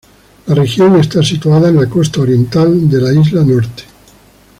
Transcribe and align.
La 0.47 0.55
región 0.55 0.95
está 0.95 1.21
situada 1.21 1.69
en 1.69 1.75
la 1.79 1.85
costa 1.87 2.21
oriental 2.21 2.89
de 2.89 3.01
la 3.01 3.13
Isla 3.13 3.43
Norte. 3.43 3.83